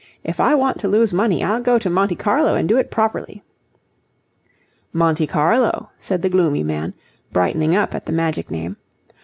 [0.23, 3.43] If I want to lose money, I'll go to Monte Carlo and do it properly."
[4.91, 6.95] "Monte Carlo," said the gloomy man,
[7.31, 8.77] brightening up at the magic name.